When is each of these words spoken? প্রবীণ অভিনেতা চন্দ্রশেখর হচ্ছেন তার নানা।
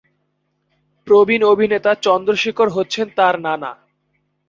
প্রবীণ 1.07 1.41
অভিনেতা 1.43 1.91
চন্দ্রশেখর 2.05 2.67
হচ্ছেন 2.69 3.07
তার 3.15 3.35
নানা। 3.39 3.71